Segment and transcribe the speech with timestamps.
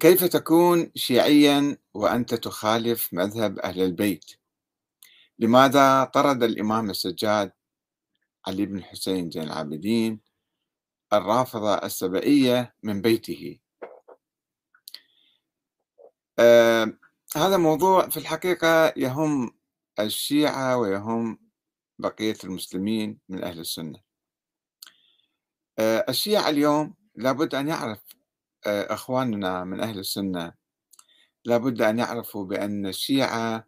[0.00, 4.24] كيف تكون شيعيًا وأنت تخالف مذهب أهل البيت؟
[5.38, 7.52] لماذا طرد الإمام السجاد
[8.46, 10.20] علي بن الحسين زين العابدين
[11.12, 13.58] الرافضة السبئية من بيته؟
[16.38, 16.98] آمم،
[17.36, 19.50] هذا موضوع في الحقيقة يهم
[20.00, 21.38] الشيعة ويهم
[21.98, 24.00] بقية المسلمين من أهل السنة.
[25.78, 28.00] آآ، الشيعة اليوم لابد أن يعرف
[28.66, 30.52] آآ، إخواننا من أهل السنة
[31.44, 33.66] لابد أن يعرفوا بأن الشيعة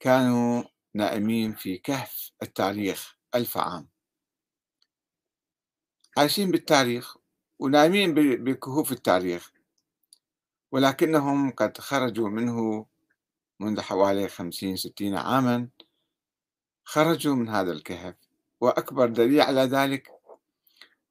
[0.00, 0.64] كانوا
[0.94, 3.88] نائمين في كهف التاريخ ألف عام.
[6.16, 7.16] عايشين بالتاريخ
[7.58, 9.52] ونايمين ب- بكهوف التاريخ
[10.72, 12.86] ولكنهم قد خرجوا منه
[13.60, 15.68] منذ حوالي خمسين ستين عاما
[16.84, 18.14] خرجوا من هذا الكهف
[18.60, 20.17] وأكبر دليل على ذلك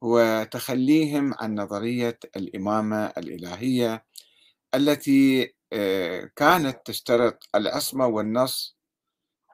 [0.04, 4.06] هو تخليهم عن نظرية الإمامة الإلهية
[4.76, 8.78] التي آه، كانت تشترط العصمة والنص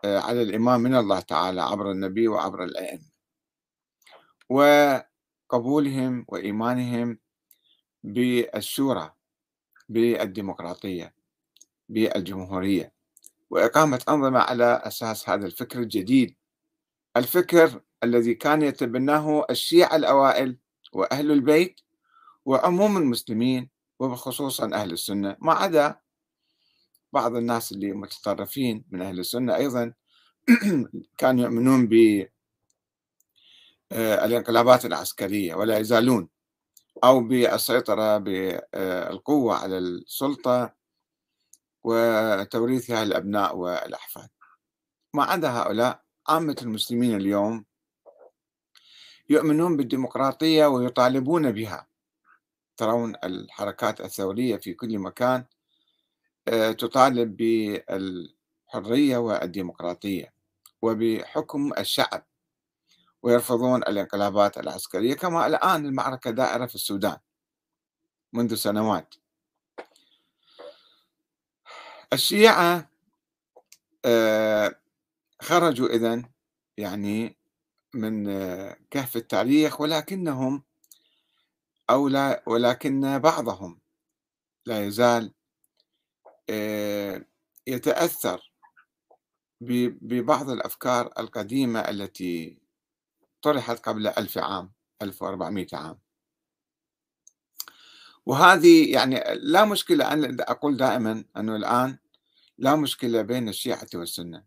[0.06, 3.04] آه، على الإمام من الله تعالى عبر النبي وعبر الأئمة.
[4.50, 7.20] وقبولهم وإيمانهم
[8.04, 9.14] بالشورى
[9.90, 11.16] بالديمقراطية
[11.90, 12.94] بالجمهورية.
[13.50, 16.36] وإقامة أنظمة على أساس هذا الفكر الجديد.
[17.18, 20.58] الفكر الذي كان يتبناه الشيعة الأوائل
[20.94, 21.82] وأهل البيت
[22.46, 26.00] وعموم المسلمين وبخصوصا أهل السنة ما عدا
[27.14, 29.94] بعض الناس اللي متطرفين من أهل السنة أيضا
[31.18, 31.88] كانوا يؤمنون
[33.92, 36.30] بالانقلابات العسكرية ولا يزالون
[37.04, 40.74] أو بالسيطرة بالقوة على السلطة
[41.84, 44.30] وتوريثها الأبناء والأحفاد.
[45.14, 47.66] ما عدا هؤلاء عامة المسلمين اليوم
[49.30, 51.88] يؤمنون بالديمقراطية ويطالبون بها.
[52.78, 55.46] ترون الحركات الثورية في كل مكان
[56.48, 60.34] آه، تطالب بالحرية والديمقراطية
[60.82, 62.26] وبحكم الشعب
[63.24, 67.18] ويرفضون الانقلابات العسكرية كما الآن المعركة دائرة في السودان
[68.34, 69.16] منذ سنوات.
[72.14, 72.90] الشيعة
[74.06, 74.76] آه،
[75.42, 76.26] خرجوا إذن
[76.78, 77.38] يعني
[77.94, 78.26] من
[78.92, 80.64] كهف التاريخ ولكنهم
[81.90, 83.80] أو لا ولكن بعضهم
[84.66, 85.34] لا يزال
[86.50, 87.26] آه،
[87.68, 88.54] يتأثر
[89.62, 92.60] ببعض الأفكار القديمة التي
[93.42, 94.72] طرحت قبل ألف عام
[95.02, 96.00] 1400 عام.
[98.26, 101.98] وهذه يعني لا مشكلة أنا أقول دائما أنه الآن
[102.58, 104.44] لا مشكلة بين الشيعة والسنة.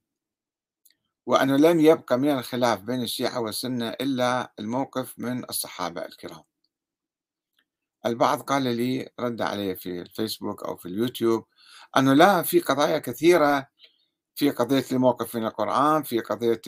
[1.26, 6.42] وأنه لم يبقى من الخلاف بين الشيعة والسنة إلا الموقف من الصحابة الكرام.
[8.06, 11.46] البعض قال لي رد علي في الفيسبوك أو في اليوتيوب
[11.96, 13.68] أنه لا في قضايا كثيرة
[14.34, 16.60] في قضية الموقف من القرآن في قضية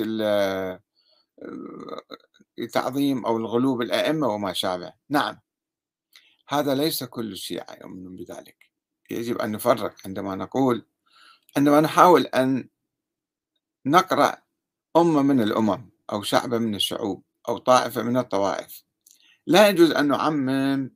[2.72, 4.92] تعظيم أو الغلو بالأئمة وما شابه.
[5.08, 5.40] نعم.
[6.48, 8.56] هذا ليس كل الشيعة يؤمنون بذلك.
[9.10, 10.86] يجب أن نفرق عندما نقول
[11.56, 12.68] عندما نحاول أن
[13.86, 14.47] نقرأ
[15.00, 18.84] أمة من الأمم أو شعبا من الشعوب أو طائفة من الطوائف.
[19.46, 20.90] لا يجوز أن نعمم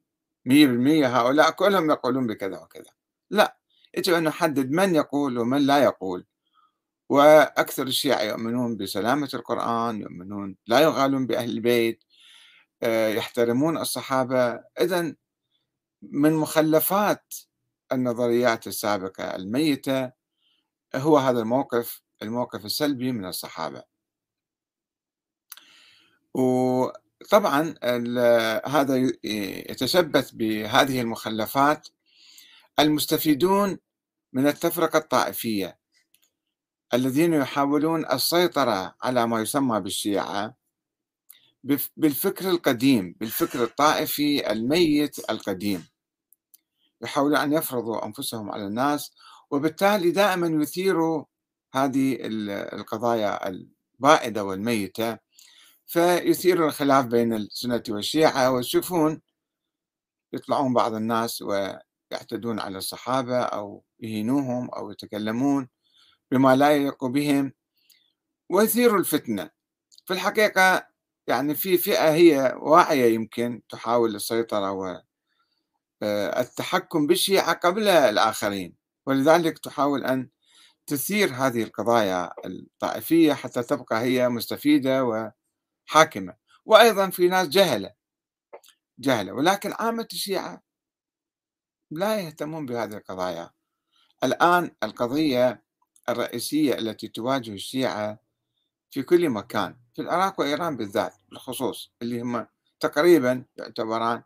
[0.47, 2.91] مية بالمية هؤلاء كلهم يقولون بكذا وكذا.
[3.31, 3.57] لا
[3.97, 6.27] يجب أن نحدد من يقول ومن لا يقول.
[7.09, 12.05] وأكثر الشيعة يؤمنون بسلامة القرآن يؤمنون لا يغالون بأهل البيت
[12.83, 14.61] آه، يحترمون الصحابة.
[14.81, 15.15] إذا
[16.03, 17.35] من مخلفات
[17.93, 20.13] النظريات السابقة الميتة
[20.95, 23.92] هو هذا الموقف الموقف السلبي من الصحابة.
[26.35, 27.75] وطبعا
[28.67, 29.13] هذا
[29.71, 31.89] يتشبث بهذه المخلفات
[32.79, 33.79] المستفيدون
[34.33, 35.79] من التفرقة الطائفية
[36.95, 40.57] الذين يحاولون السيطرة على ما يسمى بالشيعة
[41.97, 45.87] بالفكر القديم بالفكر الطائفي الميت القديم.
[47.03, 49.13] يحاولون أن يفرضوا أنفسهم على الناس
[49.51, 51.25] وبالتالي دائما يثيروا
[51.75, 55.19] هذه القضايا البائدة والميتة.
[55.87, 59.23] فيثيروا الخلاف بين السنة والشيعة ويشوفون
[60.33, 65.69] يطلعون بعض الناس ويعتدون على الصحابة أو يهينوهم أو يتكلمون
[66.31, 67.53] بما لا يليق بهم.
[68.51, 69.51] ويثيروا الفتنة.
[70.07, 70.87] في الحقيقة
[71.27, 74.73] يعني في فئة هي واعية يمكن تحاول السيطرة
[76.03, 78.75] والتحكم بالشيعة قبل الآخرين.
[79.07, 80.29] ولذلك تحاول أن
[80.87, 85.05] تثير هذه القضايا الطائفية حتى تبقى هي مستفيدة
[85.93, 87.95] وحاكمة وأيضا في ناس جهلة
[88.99, 90.63] جهلة ولكن عامة الشيعة
[91.91, 93.51] لا يهتمون بهذه القضايا.
[94.25, 95.63] الآن القضية
[96.09, 98.19] الرئيسية التي تواجه الشيعة
[98.91, 102.47] في كل مكان في العراق وإيران بالذات بالخصوص اللي هم
[102.81, 104.23] تقريبا يعتبران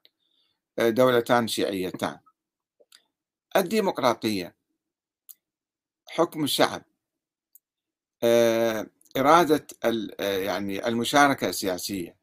[0.79, 2.19] دولتان شيعيتان.
[3.57, 4.57] الديمقراطية
[6.09, 6.83] حكم الشعب
[8.23, 8.87] آه،
[9.21, 9.67] إرادة
[10.21, 12.17] آه، يعني المشاركة السياسية.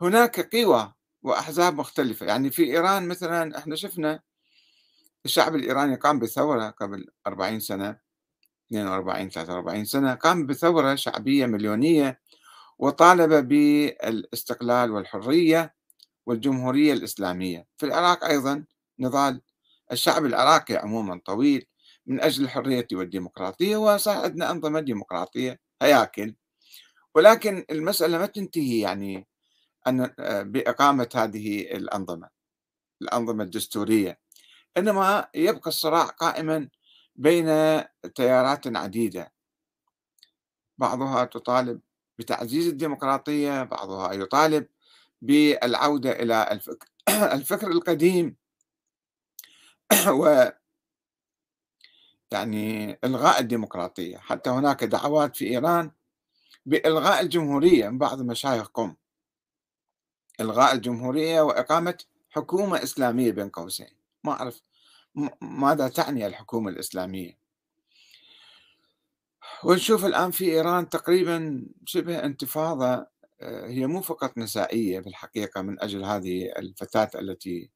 [0.00, 2.26] هناك قوى وأحزاب مختلفة.
[2.26, 4.20] يعني في إيران مثلا إحنا شفنا
[5.24, 7.98] الشعب الإيراني قام بثورة قبل 40 سنة
[8.72, 12.20] 42 43 سنة قام بثورة شعبية مليونية
[12.78, 15.74] وطالب بالاستقلال والحرية
[16.26, 17.66] والجمهورية الإسلامية.
[17.78, 18.64] في العراق أيضا
[18.98, 19.40] نضال
[19.92, 21.66] الشعب العراقي عموما طويل
[22.06, 26.34] من أجل الحرية والديمقراطية وصار عندنا أنظمة ديمقراطية هياكل
[27.14, 29.26] ولكن المسألة ما تنتهي يعني
[29.88, 30.06] أن
[30.52, 32.28] بإقامة هذه الأنظمة
[33.02, 34.20] الأنظمة الدستورية.
[34.76, 36.68] إنما يبقى الصراع قائما
[37.16, 37.46] بين
[38.14, 39.32] تيارات عديدة.
[40.78, 41.80] بعضها تطالب
[42.18, 44.66] بتعزيز الديمقراطية بعضها يطالب
[45.22, 46.88] بالعودة إلى الفكر,
[47.36, 48.36] الفكر القديم.
[50.20, 50.48] و
[52.32, 55.90] يعني إلغاء الديمقراطية حتى هناك دعوات في إيران
[56.66, 58.94] بإلغاء الجمهورية من بعض مشايخ قم
[60.40, 61.98] إلغاء الجمهورية وإقامة
[62.30, 63.88] حكومة إسلامية بين قوسين.
[64.24, 64.62] ما أعرف
[65.40, 67.38] ماذا تعني الحكومة الإسلامية؟
[69.64, 73.06] ونشوف الآن في إيران تقريبا شبه انتفاضة
[73.40, 77.70] آه، هي مو فقط نسائية بالحقيقة من أجل هذه الفتاة التي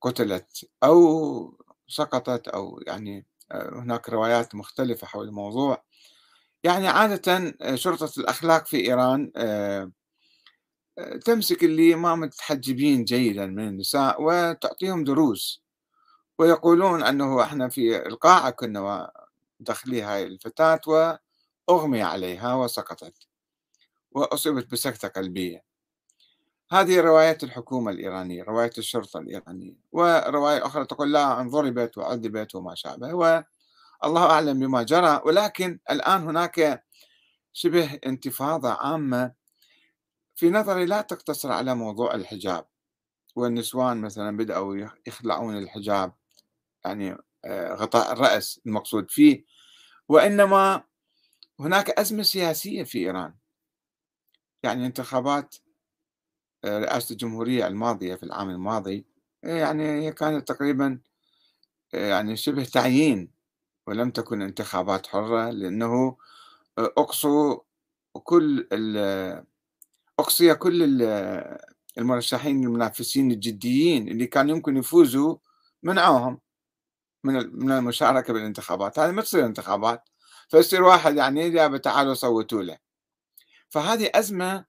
[0.00, 1.58] قتلت أو
[1.88, 5.84] سقطت أو يعني هناك روايات مختلفة حول الموضوع.
[6.64, 9.32] يعني عادة آه، شرطة الأخلاق في إيران
[11.24, 15.62] تمسك اللي ما متحجبين جيدا من النساء وتعطيهم دروس.
[16.38, 19.10] ويقولون أنه إحنا في القاعة كنا
[19.60, 20.80] دخلي هاي الفتاة
[21.68, 23.28] وأغمي عليها وسقطت
[24.12, 25.75] وأصيبت بسكتة قلبية.
[26.70, 33.14] هذه رواية الحكومة الإيرانية رواية الشرطة الإيرانية ورواية أخرى تقول لا انضربت وعذبت وما شابه
[34.02, 36.84] والله أعلم بما جرى ولكن الآن هناك
[37.52, 39.32] شبه انتفاضة عامة
[40.34, 42.66] في نظري لا تقتصر على موضوع الحجاب
[43.36, 46.12] والنسوان مثلا بدأوا يخلعون الحجاب
[46.84, 49.44] يعني آه، غطاء الرأس المقصود فيه
[50.08, 50.82] وإنما
[51.60, 53.34] هناك أزمة سياسية في إيران.
[54.62, 55.56] يعني انتخابات
[56.66, 59.06] رئاسة الجمهورية الماضية في العام الماضي
[59.42, 60.98] يعني هي كانت تقريبا
[61.94, 63.30] آه، يعني شبه تعيين
[63.86, 66.16] ولم تكن انتخابات حرة لأنه
[66.78, 67.60] أقصوا
[68.24, 68.68] كل
[70.18, 71.02] أقصي كل
[71.98, 75.36] المرشحين المنافسين الجديين اللي كان يمكن يفوزوا
[75.82, 76.40] منعوهم
[77.24, 77.34] من
[77.64, 78.98] من المشاركة بالانتخابات.
[78.98, 80.08] هذه ما تصير انتخابات
[80.48, 82.78] فيصير واحد يعني يا تعالوا صوتوا له.
[83.68, 84.64] فهذه أزمة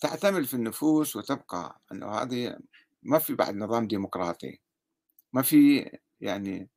[0.00, 2.58] تعتمل في النفوس وتبقى إنه هذه
[3.02, 4.60] ما في بعد نظام ديمقراطي.
[5.32, 5.90] ما في
[6.20, 6.70] يعني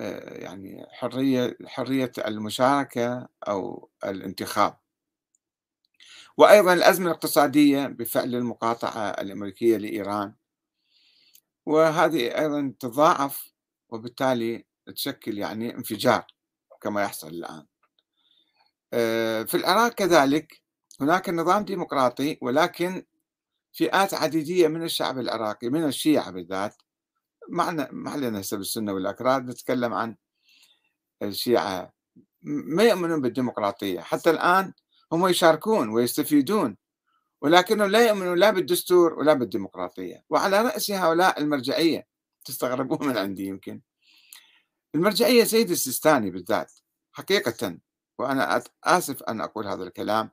[0.00, 4.78] آه، يعني حرية حرية المشاركة أو الانتخاب.
[6.36, 10.34] وأيضا الأزمة الاقتصادية بفعل المقاطعة الأمريكية لإيران.
[11.66, 13.52] وهذه أيضا تضاعف
[13.88, 14.64] وبالتالي
[14.94, 16.26] تشكل يعني انفجار
[16.80, 17.66] كما يحصل الآن.
[18.92, 20.62] آه، في العراق كذلك
[21.00, 23.04] هناك نظام ديمقراطي ولكن
[23.72, 26.74] فئات عديدية من الشعب العراقي من الشيعة بالذات
[27.48, 30.16] معنا ما علينا هسه بالسنة والأكراد نتكلم عن
[31.22, 31.92] الشيعة
[32.42, 34.00] ما يؤمنون بالديمقراطية.
[34.00, 34.72] حتى الآن
[35.12, 36.76] هم يشاركون ويستفيدون
[37.42, 40.24] ولكنهم لا يؤمنون لا بالدستور ولا بالديمقراطية.
[40.30, 42.06] وعلى رأس هؤلاء المرجعية
[42.44, 43.80] تستغربون من عندي يمكن.
[44.94, 46.72] المرجعية سيد السيستاني بالذات
[47.12, 47.78] حقيقة
[48.18, 50.30] وأنا آسف أن أقول هذا الكلام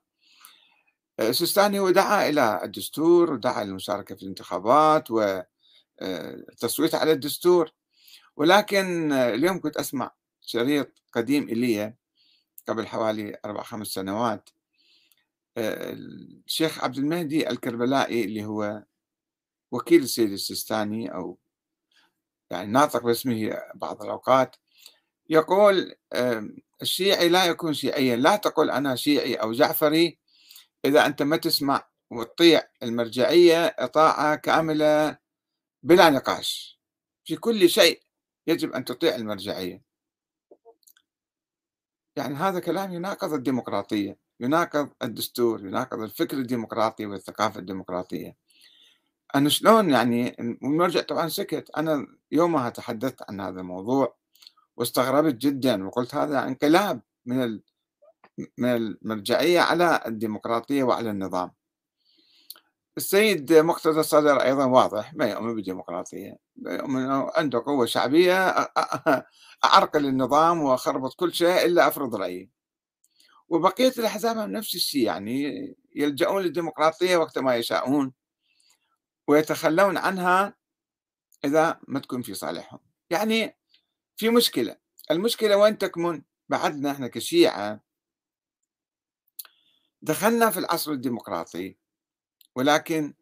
[1.19, 7.71] السيستاني هو دعا إلى الدستور ودعا للمشاركة في الانتخابات والتصويت على الدستور.
[8.35, 11.93] ولكن اليوم كنت أسمع شريط قديم إلي
[12.67, 14.49] قبل حوالي أربع خمس سنوات
[15.57, 18.83] الشيخ عبد المهدي الكربلائي اللي هو
[19.71, 21.39] وكيل السيد السيستاني أو
[22.49, 24.55] يعني ناطق باسمه بعض الأوقات
[25.29, 25.95] يقول
[26.81, 30.19] الشيعي لا يكون شيعيا لا تقول أنا شيعي أو جعفري
[30.85, 35.17] إذا أنت ما تسمع وتطيع المرجعية طاعة كاملة
[35.83, 36.79] بلا نقاش.
[37.25, 38.01] في كل شيء
[38.47, 39.81] يجب أن تطيع المرجعية.
[42.15, 48.37] يعني هذا كلام يناقض الديمقراطية يناقض الدستور يناقض الفكر الديمقراطي والثقافة الديمقراطية.
[49.35, 51.69] أنه شلون يعني المرجع طبعا سكت.
[51.77, 54.15] أنا يومها تحدثت عن هذا الموضوع
[54.77, 57.59] واستغربت جدا وقلت هذا انقلاب من
[58.57, 61.51] من المرجعية على الديمقراطية وعلى النظام.
[62.97, 66.37] السيد مقتدى الصدر أيضا واضح ما يؤمن بالديمقراطية.
[66.65, 68.49] يؤمن عنده قوة شعبية
[69.65, 72.49] أعرقل النظام وأخربط كل شيء إلا أفرض رأيي.
[73.49, 78.13] وبقية الأحزاب نفس الشيء يعني يلجؤون للديمقراطية وقت ما يشاءون
[79.27, 80.55] ويتخلون عنها
[81.45, 82.79] إذا ما تكون في صالحهم.
[83.09, 83.57] يعني
[84.15, 84.77] في مشكلة
[85.11, 87.82] المشكلة وين تكمن؟ بعدنا إحنا كشيعة.
[90.03, 91.77] دخلنا في العصر الديمقراطي
[92.55, 93.13] ولكن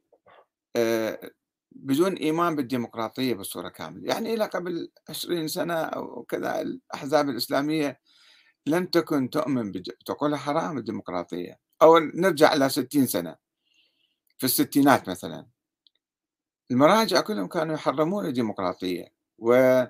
[1.71, 4.13] بدون إيمان بالديمقراطية بصورة كاملة.
[4.13, 7.99] يعني إلى قبل عشرين سنة أو كذا الأحزاب الإسلامية
[8.67, 9.71] لم تكن تؤمن
[10.05, 11.59] تقول حرام الديمقراطية.
[11.81, 13.35] أو نرجع إلى ستين سنة
[14.37, 15.47] في الستينات مثلا.
[16.71, 19.83] المراجع كلهم كانوا يحرمون الديمقراطية و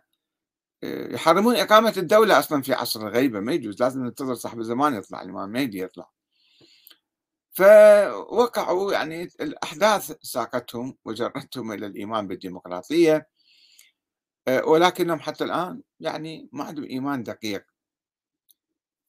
[0.84, 3.40] يحرمون إقامة الدولة أصلا في عصر الغيبة.
[3.40, 6.12] ما يجوز لازم ننتظر صاحب الزمان يطلع الإمام مهدي يطلع.
[7.52, 13.30] فوقعوا يعني الأحداث ساقتهم وجرتهم إلى الإيمان بالديمقراطية
[14.48, 17.66] آه، ولكنهم حتى الآن يعني ما عندهم إيمان دقيق.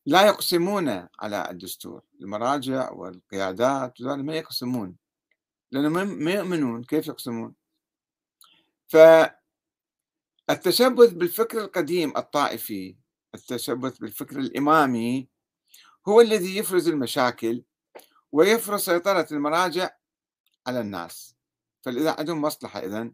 [0.06, 4.96] لا يقسمون على الدستور المراجع والقيادات ما يقسمون
[5.70, 7.54] لأنهم ما يؤمنون كيف يقسمون؟
[10.48, 12.96] فالتشبث بالفكر القديم الطائفي
[13.34, 15.28] التشبث بالفكر الإمامي
[16.08, 17.62] هو الذي يفرز المشاكل
[18.32, 19.90] ويفرض سيطرة المراجع
[20.66, 21.36] على الناس.
[21.82, 23.12] فإذا عندهم مصلحة إذن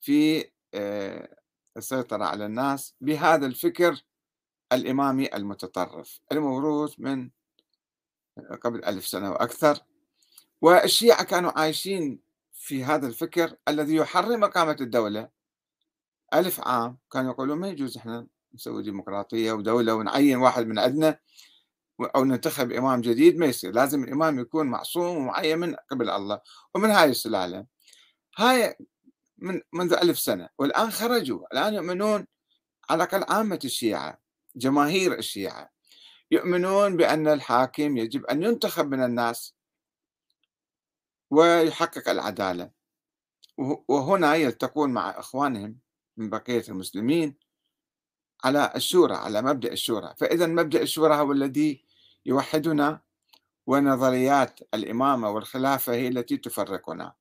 [0.00, 1.36] في آه،
[1.76, 4.02] السيطرة على الناس بهذا الفكر
[4.72, 7.30] الإمامي المتطرف الموروث من
[8.62, 9.78] قبل ألف سنة وأكثر.
[10.60, 12.20] والشيعة كانوا عايشين
[12.52, 15.28] في هذا الفكر الذي يحرم إقامة الدولة.
[16.34, 21.18] ألف عام كانوا يقولون ما يجوز إحنا نسوي ديمقراطية ودولة ونعين واحد من عندنا.
[22.04, 23.72] أو ننتخب إمام جديد ما يصير.
[23.72, 26.40] لازم الإمام يكون معصوم ومعين من قبل الله
[26.74, 27.66] ومن هاي السلالة.
[28.38, 28.76] هاي
[29.38, 31.46] من منذ ألف سنة والآن خرجوا.
[31.52, 32.26] الآن يؤمنون
[32.90, 34.18] على الأقل عامة الشيعة
[34.56, 35.70] جماهير الشيعة.
[36.30, 39.54] يؤمنون بأن الحاكم يجب أن ينتخب من الناس
[41.30, 42.70] ويحقق العدالة.
[43.88, 45.78] وهنا يلتقون مع إخوانهم
[46.16, 47.36] من بقية المسلمين
[48.44, 50.14] على الشورى على مبدأ الشورى.
[50.18, 51.84] فإذا مبدأ الشورى هو الذي
[52.26, 53.00] يوحدنا
[53.66, 57.14] ونظريات الإمامة والخلافة هي التي تفرقنا.